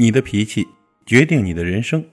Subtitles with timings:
[0.00, 0.64] 你的脾气
[1.06, 2.04] 决定你的人生。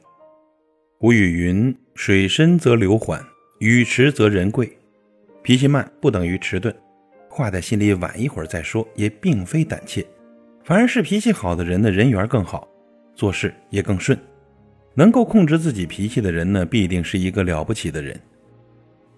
[0.97, 3.23] 古语云：“水深则流缓，
[3.59, 4.75] 雨迟则人贵。”
[5.43, 6.75] 脾气慢不等于迟钝，
[7.29, 10.03] 话在心里晚一会儿再说，也并非胆怯。
[10.63, 12.67] 反而是脾气好的人呢，人缘更好，
[13.13, 14.17] 做事也更顺。
[14.95, 18.19] 能够控制自己脾气的人呢，必定是一个了不起的人。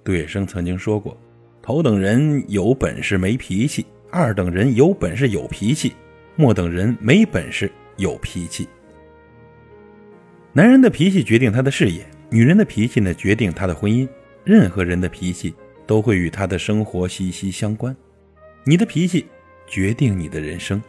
[0.04, 1.18] 杜月笙曾经说过
[1.64, 5.94] ：“头等人有本事没脾气，二等人有本事有脾气，
[6.36, 8.68] 末等人没本事有脾气。”
[10.54, 14.08] 男人的脾气决定他的事业，女人的脾气呢，决定他的婚姻。
[14.44, 15.54] 任何人的脾气
[15.86, 17.96] 都会与他的生活息息相关。
[18.64, 19.28] 你的脾气
[19.68, 20.82] 决定你的人生。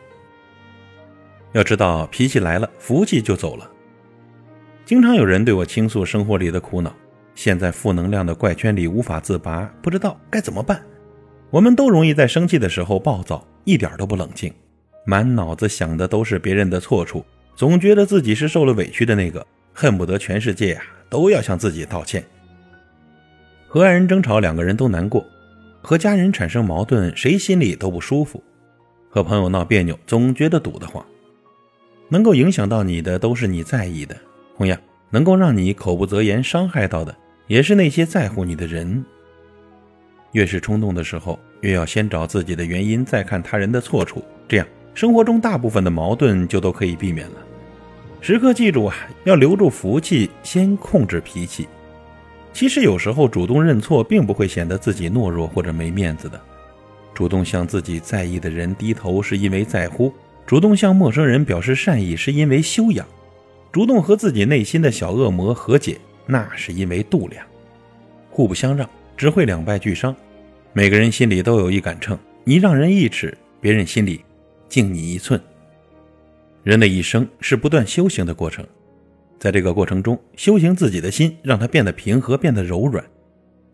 [1.53, 3.69] 要知道，脾气来了，福气就走了。
[4.85, 6.95] 经常有人对我倾诉生活里的苦恼，
[7.35, 10.81] 陷在负能量的怪圈里无法自拔，不知道该怎么办。
[11.51, 14.53] 我们都容易在生气的时候暴躁，一点都不冷静，
[15.05, 17.25] 满脑子想的都是别人的错处，
[17.57, 22.23] 总觉得自己是受了委屈的那个，恨不得全世界呀都要向自己道歉。
[23.67, 25.23] 和爱人争吵，两个人都难过；
[25.83, 28.43] 和家人产生矛盾，谁心里都不舒服；
[29.11, 31.05] 和朋友闹别扭，总觉得堵得慌。
[32.09, 34.17] 能够影响到你的都是你在意的，
[34.57, 34.79] 同样
[35.11, 37.15] 能够让你口不择言、伤害到的
[37.47, 39.05] 也是那些在乎你的人。
[40.33, 44.67] 越是冲动的时候，越要先找自己的原因，再看他人的错处，这样
[44.99, 47.35] 生活中大部分的矛盾就都可以避免了。
[48.21, 51.69] 时刻记住啊，要留住福气，先控制脾气。
[52.53, 56.41] 其实有时候主动认错，并不会显得自己懦弱或者没面子的。
[57.15, 60.13] 主动向自己在意的人低头，是因为在乎。
[60.45, 63.07] 主动向陌生人表示善意，是因为修养；
[63.71, 65.97] 主动和自己内心的小恶魔和解，
[66.27, 67.47] 那是因为度量。
[68.31, 70.13] 互不相让，只会两败俱伤。
[70.73, 74.25] 每个人心里都有一杆秤，你让人一尺，别人心里
[74.69, 75.41] 敬你一寸。
[76.63, 78.67] 人的一生是不断修行的过程，
[79.39, 83.05] 在这个过程中，修行自己的心，让它变得平和，变得柔软。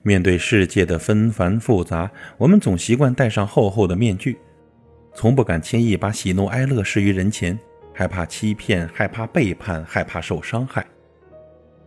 [0.02, 4.36] 面对世界的纷繁复杂，我们总习惯戴上厚厚的面具。
[5.14, 7.58] 从不敢轻易把喜怒哀乐示于人前，
[7.92, 10.86] 害怕欺骗，害怕背叛，害怕受伤害。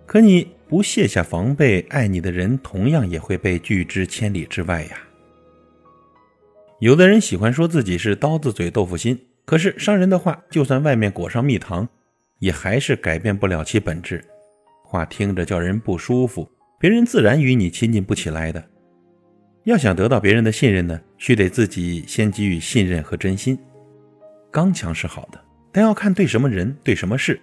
[0.06, 4.98] 可你不卸下防备，爱你的人同样也会被拒之千里之外呀。
[6.80, 11.90] 有的人喜欢说自己是刀子嘴豆腐心，可是伤人的话，就算外面裹上蜜糖，
[12.38, 14.24] 也还是改变不了其本质。
[14.84, 16.48] 话听着叫人不舒服，
[16.80, 18.64] 别人自然与你亲近不起来的。
[19.64, 23.58] 要想得到别人的信任呢，须得自己先给予信任和真心。
[24.52, 27.40] 刚强是好的，但要看对什么人、对什么事。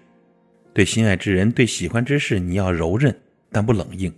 [0.73, 3.15] 对心爱之人、对喜欢之事，你要柔韧，
[3.51, 4.15] 但不冷硬。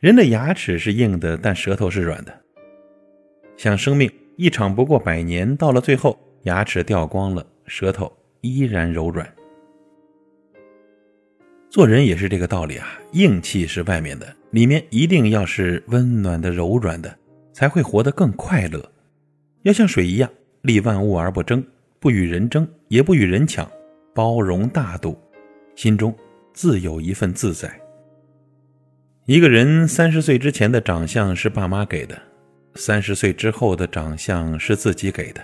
[0.00, 2.40] 人的牙齿是硬的，但舌头是软的。
[3.56, 9.30] 像生命一场不过百年，到了最后，牙齿掉光了，舌头依然柔软。
[11.68, 17.14] 做人也是这个道理啊，硬气是外面的，里面一定要是温暖的、柔软的。
[17.52, 18.82] 才会活得更快乐。
[19.64, 20.30] 要像水一样，
[20.62, 21.62] 利万物而不争，
[21.98, 23.70] 不与人争，也不与人抢，
[24.14, 25.18] 包容大度，
[25.74, 26.14] 心中
[26.54, 27.78] 自有一份自在。
[29.26, 32.18] 一个人三十岁之前的长相是爸妈给的，
[32.76, 35.40] 三十岁之后的长相是自己给的。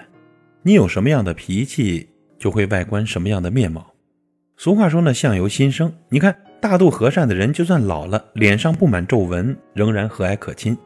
[0.62, 3.94] 你有什么样的脾气，就会外观什么样的面貌。
[4.56, 5.92] 俗话说呢，相由心生。
[6.08, 10.76] 你看，大度和善的人，就算老了，脸上布满皱纹，仍然和蔼可亲。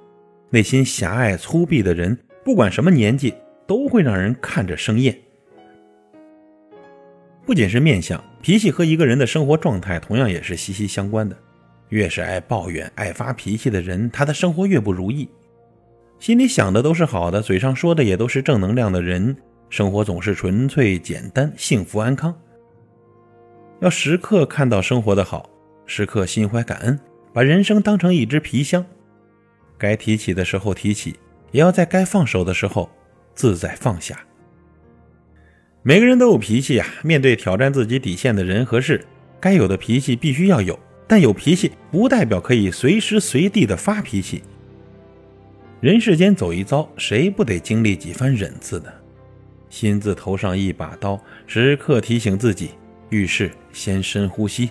[0.51, 3.33] 内心狭隘粗鄙的人，不管什么年纪，
[3.67, 5.17] 都会让人看着生厌。
[7.47, 11.37] 不仅是面相，脾气和一个人的生活状态同样也是息息相关的。
[11.91, 15.29] 越是爱抱怨、爱发脾气的人，他的生活越不如意。
[16.21, 19.35] 心里想的都是好的，嘴上说的也都是正能量的人，
[19.71, 22.39] 生活总是纯粹、简单、幸福、安康。
[23.81, 25.49] 要时刻看到生活的好，
[25.87, 27.01] 时刻心怀感恩，
[27.33, 28.85] 把人生当成一只皮箱。
[29.79, 31.17] 该提起的时候提起，
[31.53, 32.91] 也要在该放手的时候
[33.35, 34.21] 自在放下。
[35.83, 39.03] 每个人都有脾气呀，面对挑战自己底线的人和事，
[39.41, 40.79] 该有的脾气必须要有。
[41.09, 44.43] 但有脾气不代表可以随时随地的发脾气。
[45.81, 48.93] 人世间走一遭，谁不得经历几番忍字呢？
[49.71, 52.73] 心字头上一把刀，时刻提醒自己，
[53.09, 54.69] 遇事先深呼吸，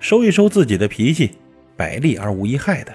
[0.00, 1.30] 收一收自己的脾气，
[1.78, 2.92] 百利而无一害的。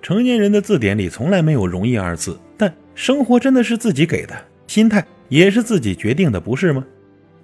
[0.00, 4.34] 成年人的字典里从来没有容易二字，但生活真的是自己给的，
[4.66, 6.86] 心态也是自己决定的，不是吗？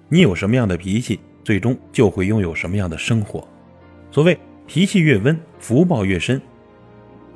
[0.09, 3.47] 你有什么样的脾气，最终就会拥有什么样的生活。
[4.09, 4.35] 所谓
[4.65, 6.41] 脾气越温，福报越深。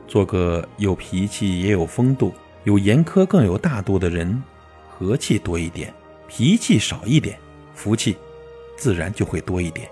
[0.10, 2.34] 做个有脾气也有风度、
[2.64, 4.42] 有严苛更有大度的人，
[4.90, 5.94] 和气多一点，
[6.28, 7.40] 脾气少一点，
[7.76, 8.18] 福气
[8.76, 9.88] 自然就会多一点。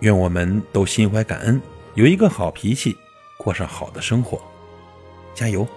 [0.00, 1.60] 愿我们都心怀感恩，
[1.94, 2.96] 有一个好脾气，
[3.36, 4.40] 过上好的生活。
[5.34, 5.68] 加油